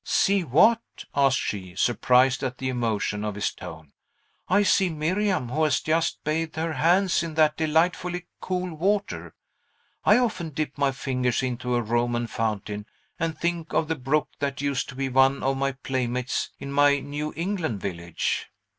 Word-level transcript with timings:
"See 0.03 0.43
what?" 0.43 0.81
asked 1.15 1.37
she, 1.37 1.75
surprised 1.75 2.41
at 2.41 2.57
the 2.57 2.69
emotion 2.69 3.23
of 3.23 3.35
his 3.35 3.53
tone. 3.53 3.93
"I 4.49 4.63
see 4.63 4.89
Miriam, 4.89 5.49
who 5.49 5.63
has 5.63 5.79
just 5.79 6.23
bathed 6.23 6.55
her 6.55 6.73
hands 6.73 7.21
in 7.21 7.35
that 7.35 7.55
delightfully 7.55 8.25
cool 8.39 8.73
water. 8.73 9.35
I 10.03 10.17
often 10.17 10.49
dip 10.49 10.75
my 10.75 10.91
fingers 10.91 11.43
into 11.43 11.75
a 11.75 11.83
Roman 11.83 12.25
fountain, 12.25 12.87
and 13.19 13.37
think 13.37 13.73
of 13.73 13.87
the 13.89 13.95
brook 13.95 14.29
that 14.39 14.59
used 14.59 14.89
to 14.89 14.95
be 14.95 15.07
one 15.07 15.43
of 15.43 15.57
my 15.57 15.73
playmates 15.73 16.49
in 16.57 16.71
my 16.71 16.97
New 16.99 17.31
England 17.35 17.79
village." 17.79 18.49